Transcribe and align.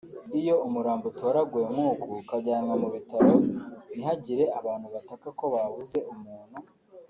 Iyo 0.39 0.55
umurambo 0.67 1.05
utoraguwe 1.11 1.63
nk’ 1.71 1.79
uku 1.89 2.09
ukajyanwa 2.21 2.73
mu 2.81 2.89
bitaro 2.95 3.33
ntihagire 3.93 4.43
abantu 4.59 4.87
bataka 4.95 5.27
ko 5.39 5.45
babuze 5.53 5.99
umuntu 6.13 6.57